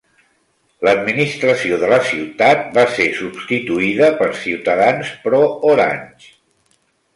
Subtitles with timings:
[0.87, 6.35] L'administració de la ciutat va ser substituïda per ciutadans pro-Orange.